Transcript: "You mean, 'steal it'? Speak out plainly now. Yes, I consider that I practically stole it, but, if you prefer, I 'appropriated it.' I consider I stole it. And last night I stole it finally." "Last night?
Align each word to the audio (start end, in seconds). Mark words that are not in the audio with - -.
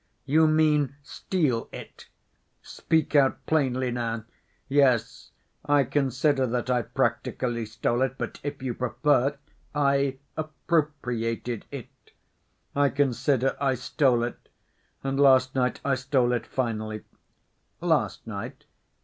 "You 0.25 0.47
mean, 0.47 0.95
'steal 1.03 1.69
it'? 1.71 2.09
Speak 2.63 3.15
out 3.15 3.45
plainly 3.45 3.91
now. 3.91 4.23
Yes, 4.67 5.29
I 5.63 5.83
consider 5.83 6.47
that 6.47 6.71
I 6.71 6.81
practically 6.81 7.67
stole 7.67 8.01
it, 8.01 8.17
but, 8.17 8.39
if 8.41 8.63
you 8.63 8.73
prefer, 8.73 9.37
I 9.75 10.17
'appropriated 10.35 11.67
it.' 11.69 12.13
I 12.75 12.89
consider 12.89 13.55
I 13.61 13.75
stole 13.75 14.23
it. 14.23 14.49
And 15.03 15.19
last 15.19 15.53
night 15.53 15.79
I 15.85 15.93
stole 15.93 16.31
it 16.31 16.47
finally." 16.47 17.03
"Last 17.79 18.25
night? 18.25 18.65